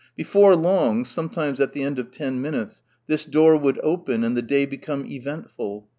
[0.15, 4.41] Before long, sometimes at the end of ten minutes, this door would open and the
[4.41, 5.87] day become eventful.